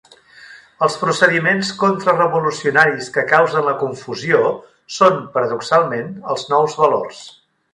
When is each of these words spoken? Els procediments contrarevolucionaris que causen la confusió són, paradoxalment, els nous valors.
Els 0.85 0.95
procediments 1.01 1.69
contrarevolucionaris 1.83 3.11
que 3.17 3.25
causen 3.33 3.67
la 3.67 3.75
confusió 3.83 4.41
són, 4.99 5.23
paradoxalment, 5.37 6.11
els 6.35 6.49
nous 6.55 6.81
valors. 6.85 7.25